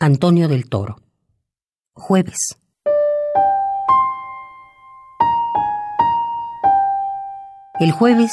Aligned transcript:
Antonio 0.00 0.46
del 0.46 0.68
Toro. 0.68 1.00
Jueves. 1.92 2.56
El 7.80 7.90
jueves 7.90 8.30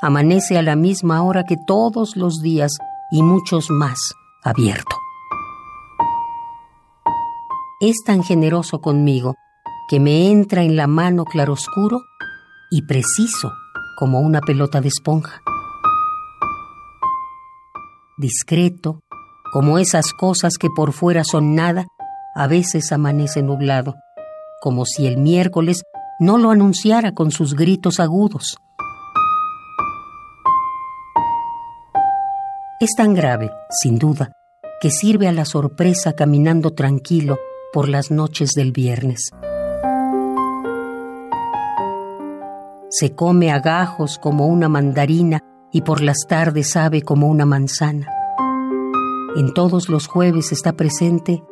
amanece 0.00 0.56
a 0.56 0.62
la 0.62 0.76
misma 0.76 1.22
hora 1.22 1.44
que 1.44 1.58
todos 1.66 2.16
los 2.16 2.40
días 2.40 2.78
y 3.10 3.22
muchos 3.22 3.68
más 3.68 3.98
abierto. 4.42 4.96
Es 7.82 7.96
tan 8.06 8.22
generoso 8.22 8.80
conmigo 8.80 9.34
que 9.90 10.00
me 10.00 10.30
entra 10.30 10.62
en 10.62 10.74
la 10.74 10.86
mano 10.86 11.26
claroscuro 11.26 12.00
y 12.70 12.80
preciso 12.86 13.52
como 13.98 14.20
una 14.20 14.40
pelota 14.40 14.80
de 14.80 14.88
esponja. 14.88 15.42
Discreto, 18.16 19.00
como 19.54 19.78
esas 19.78 20.12
cosas 20.12 20.58
que 20.58 20.66
por 20.68 20.92
fuera 20.92 21.22
son 21.22 21.54
nada, 21.54 21.86
a 22.34 22.48
veces 22.48 22.90
amanece 22.90 23.40
nublado, 23.40 23.94
como 24.60 24.84
si 24.84 25.06
el 25.06 25.16
miércoles 25.16 25.84
no 26.18 26.38
lo 26.38 26.50
anunciara 26.50 27.12
con 27.12 27.30
sus 27.30 27.54
gritos 27.54 28.00
agudos. 28.00 28.56
Es 32.80 32.96
tan 32.96 33.14
grave, 33.14 33.52
sin 33.70 33.96
duda, 33.96 34.32
que 34.80 34.90
sirve 34.90 35.28
a 35.28 35.32
la 35.32 35.44
sorpresa 35.44 36.14
caminando 36.14 36.72
tranquilo 36.72 37.38
por 37.72 37.88
las 37.88 38.10
noches 38.10 38.54
del 38.56 38.72
viernes. 38.72 39.30
Se 42.90 43.14
come 43.14 43.52
a 43.52 43.60
gajos 43.60 44.18
como 44.18 44.48
una 44.48 44.68
mandarina 44.68 45.38
y 45.70 45.82
por 45.82 46.00
las 46.00 46.26
tardes 46.28 46.70
sabe 46.70 47.02
como 47.02 47.28
una 47.28 47.46
manzana. 47.46 48.13
En 49.36 49.52
todos 49.52 49.88
los 49.88 50.06
jueves 50.06 50.52
está 50.52 50.74
presente 50.74 51.42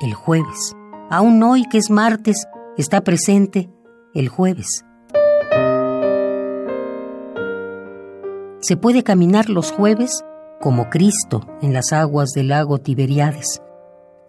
el 0.00 0.14
jueves. 0.14 0.72
Aún 1.10 1.42
hoy 1.42 1.64
que 1.68 1.76
es 1.76 1.90
martes 1.90 2.46
está 2.78 3.02
presente 3.02 3.68
el 4.14 4.30
jueves. 4.30 4.82
Se 8.60 8.78
puede 8.78 9.02
caminar 9.02 9.50
los 9.50 9.70
jueves 9.72 10.24
como 10.58 10.88
Cristo 10.88 11.46
en 11.60 11.74
las 11.74 11.92
aguas 11.92 12.30
del 12.30 12.48
lago 12.48 12.78
Tiberiades 12.78 13.60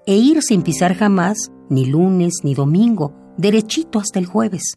e 0.05 0.15
ir 0.15 0.41
sin 0.41 0.61
pisar 0.61 0.93
jamás 0.93 1.37
ni 1.69 1.85
lunes 1.85 2.39
ni 2.43 2.53
domingo, 2.53 3.13
derechito 3.37 3.99
hasta 3.99 4.19
el 4.19 4.25
jueves. 4.25 4.73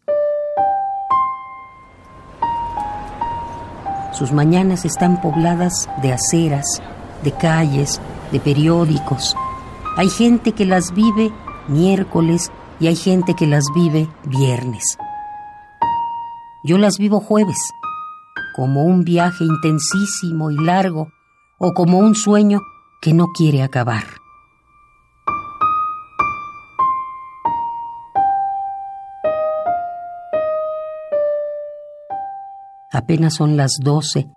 Sus 4.13 4.31
mañanas 4.31 4.85
están 4.85 5.19
pobladas 5.19 5.89
de 6.01 6.13
aceras, 6.13 6.81
de 7.23 7.31
calles, 7.31 8.01
de 8.31 8.39
periódicos. 8.39 9.35
Hay 9.95 10.09
gente 10.09 10.51
que 10.51 10.65
las 10.65 10.93
vive 10.93 11.31
miércoles 11.67 12.51
y 12.79 12.87
hay 12.87 12.95
gente 12.95 13.33
que 13.33 13.47
las 13.47 13.65
vive 13.73 14.07
viernes. 14.25 14.83
Yo 16.63 16.77
las 16.77 16.97
vivo 16.97 17.19
jueves, 17.19 17.57
como 18.55 18.83
un 18.83 19.03
viaje 19.03 19.43
intensísimo 19.43 20.51
y 20.51 20.55
largo 20.55 21.11
o 21.57 21.73
como 21.73 21.99
un 21.99 22.15
sueño 22.15 22.61
que 23.01 23.13
no 23.13 23.27
quiere 23.27 23.63
acabar. 23.63 24.03
Apenas 32.91 33.35
son 33.35 33.57
las 33.57 33.77
doce 33.79 34.29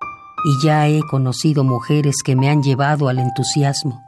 y 0.44 0.64
ya 0.64 0.88
he 0.88 1.00
conocido 1.02 1.64
mujeres 1.64 2.16
que 2.24 2.36
me 2.36 2.48
han 2.48 2.62
llevado 2.62 3.08
al 3.08 3.18
entusiasmo. 3.18 4.02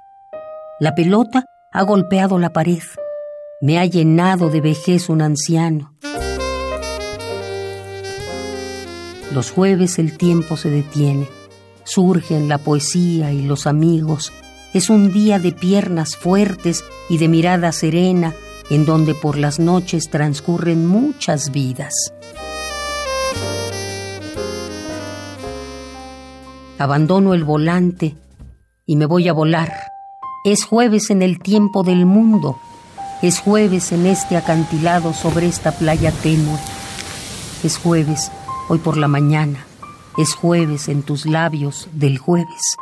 La 0.80 0.94
pelota 0.94 1.44
ha 1.72 1.82
golpeado 1.82 2.38
la 2.38 2.52
pared, 2.52 2.82
me 3.60 3.78
ha 3.78 3.86
llenado 3.86 4.50
de 4.50 4.60
vejez 4.60 5.08
un 5.08 5.22
anciano. 5.22 5.94
Los 9.32 9.50
jueves 9.50 9.98
el 9.98 10.18
tiempo 10.18 10.56
se 10.56 10.68
detiene, 10.68 11.28
surgen 11.84 12.48
la 12.48 12.58
poesía 12.58 13.32
y 13.32 13.42
los 13.42 13.66
amigos. 13.66 14.32
Es 14.74 14.90
un 14.90 15.12
día 15.12 15.38
de 15.38 15.52
piernas 15.52 16.16
fuertes 16.16 16.84
y 17.08 17.18
de 17.18 17.28
mirada 17.28 17.72
serena, 17.72 18.34
en 18.68 18.84
donde 18.84 19.14
por 19.14 19.38
las 19.38 19.58
noches 19.58 20.10
transcurren 20.10 20.86
muchas 20.86 21.50
vidas. 21.50 22.12
Abandono 26.82 27.32
el 27.32 27.44
volante 27.44 28.16
y 28.86 28.96
me 28.96 29.06
voy 29.06 29.28
a 29.28 29.32
volar. 29.32 29.72
Es 30.44 30.64
jueves 30.64 31.10
en 31.10 31.22
el 31.22 31.38
tiempo 31.38 31.84
del 31.84 32.06
mundo. 32.06 32.58
Es 33.22 33.38
jueves 33.38 33.92
en 33.92 34.04
este 34.04 34.36
acantilado 34.36 35.12
sobre 35.12 35.46
esta 35.46 35.70
playa 35.70 36.10
tenue. 36.10 36.58
Es 37.62 37.78
jueves 37.78 38.32
hoy 38.68 38.78
por 38.78 38.96
la 38.96 39.06
mañana. 39.06 39.64
Es 40.18 40.34
jueves 40.34 40.88
en 40.88 41.04
tus 41.04 41.24
labios 41.24 41.88
del 41.92 42.18
jueves. 42.18 42.74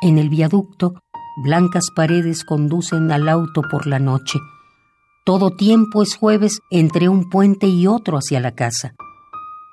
En 0.00 0.18
el 0.18 0.28
viaducto, 0.28 0.94
blancas 1.38 1.88
paredes 1.96 2.44
conducen 2.44 3.10
al 3.10 3.28
auto 3.28 3.62
por 3.68 3.88
la 3.88 3.98
noche. 3.98 4.38
Todo 5.24 5.50
tiempo 5.50 6.04
es 6.04 6.14
jueves 6.14 6.60
entre 6.70 7.08
un 7.08 7.28
puente 7.28 7.66
y 7.66 7.88
otro 7.88 8.18
hacia 8.18 8.38
la 8.38 8.52
casa. 8.52 8.94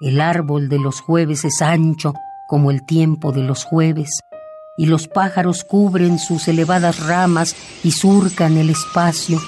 El 0.02 0.22
árbol 0.22 0.70
de 0.70 0.80
los 0.80 1.02
jueves 1.02 1.44
es 1.44 1.62
ancho 1.62 2.14
como 2.48 2.72
el 2.72 2.86
tiempo 2.86 3.34
de 3.34 3.42
los 3.42 3.66
jueves, 3.66 4.22
y 4.78 4.86
los 4.86 5.10
pájaros 5.10 5.66
cubren 5.66 6.20
sus 6.20 6.48
elevadas 6.48 7.06
ramas 7.06 7.54
y 7.84 7.92
surcan 7.92 8.56
el 8.56 8.70
espacio. 8.70 9.42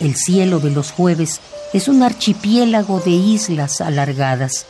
El 0.00 0.16
cielo 0.16 0.58
de 0.58 0.72
los 0.72 0.90
jueves 0.90 1.40
es 1.72 1.86
un 1.86 2.02
archipiélago 2.02 2.98
de 2.98 3.12
islas 3.12 3.80
alargadas. 3.80 4.66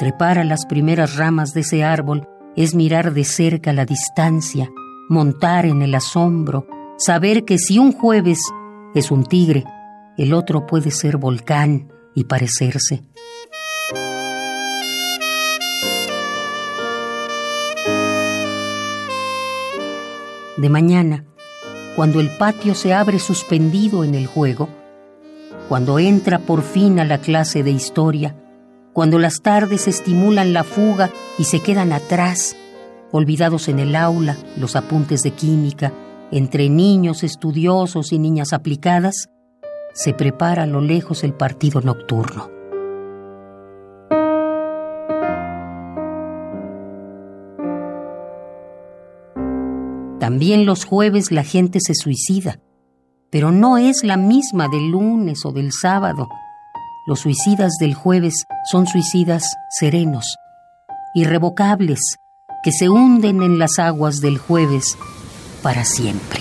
Trepar 0.00 0.40
a 0.40 0.44
las 0.44 0.66
primeras 0.66 1.14
ramas 1.14 1.52
de 1.52 1.60
ese 1.60 1.84
árbol 1.84 2.26
es 2.56 2.74
mirar 2.74 3.14
de 3.14 3.22
cerca 3.22 3.72
la 3.72 3.86
distancia 3.86 4.68
montar 5.10 5.66
en 5.66 5.82
el 5.82 5.92
asombro, 5.96 6.68
saber 6.96 7.44
que 7.44 7.58
si 7.58 7.80
un 7.80 7.92
jueves 7.92 8.38
es 8.94 9.10
un 9.10 9.24
tigre, 9.24 9.64
el 10.16 10.32
otro 10.32 10.66
puede 10.66 10.92
ser 10.92 11.16
volcán 11.16 11.92
y 12.14 12.24
parecerse. 12.24 13.02
De 20.56 20.68
mañana, 20.68 21.24
cuando 21.96 22.20
el 22.20 22.30
patio 22.36 22.76
se 22.76 22.94
abre 22.94 23.18
suspendido 23.18 24.04
en 24.04 24.14
el 24.14 24.28
juego, 24.28 24.68
cuando 25.68 25.98
entra 25.98 26.38
por 26.38 26.62
fin 26.62 27.00
a 27.00 27.04
la 27.04 27.18
clase 27.18 27.64
de 27.64 27.72
historia, 27.72 28.36
cuando 28.92 29.18
las 29.18 29.42
tardes 29.42 29.88
estimulan 29.88 30.52
la 30.52 30.62
fuga 30.62 31.10
y 31.36 31.44
se 31.44 31.58
quedan 31.58 31.92
atrás, 31.92 32.54
olvidados 33.12 33.68
en 33.68 33.78
el 33.78 33.96
aula 33.96 34.36
los 34.56 34.76
apuntes 34.76 35.22
de 35.22 35.32
química, 35.32 35.92
entre 36.30 36.68
niños 36.68 37.22
estudiosos 37.22 38.12
y 38.12 38.18
niñas 38.18 38.52
aplicadas, 38.52 39.28
se 39.92 40.14
prepara 40.14 40.62
a 40.62 40.66
lo 40.66 40.80
lejos 40.80 41.24
el 41.24 41.34
partido 41.34 41.80
nocturno. 41.80 42.48
También 50.20 50.64
los 50.64 50.84
jueves 50.84 51.32
la 51.32 51.42
gente 51.42 51.80
se 51.80 51.94
suicida, 51.94 52.60
pero 53.30 53.50
no 53.50 53.78
es 53.78 54.04
la 54.04 54.16
misma 54.16 54.68
del 54.68 54.90
lunes 54.90 55.44
o 55.44 55.50
del 55.50 55.72
sábado. 55.72 56.28
Los 57.06 57.20
suicidas 57.20 57.72
del 57.80 57.94
jueves 57.94 58.44
son 58.70 58.86
suicidas 58.86 59.56
serenos, 59.70 60.36
irrevocables, 61.14 62.00
que 62.62 62.72
se 62.72 62.88
hunden 62.88 63.42
en 63.42 63.58
las 63.58 63.78
aguas 63.78 64.20
del 64.20 64.38
jueves 64.38 64.98
para 65.62 65.84
siempre. 65.84 66.40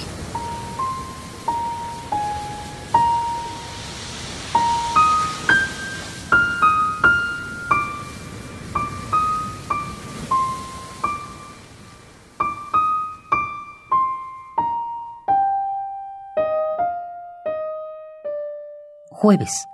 Jueves. 19.10 19.68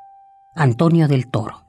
Antonio 0.55 1.07
del 1.07 1.27
Toro. 1.27 1.64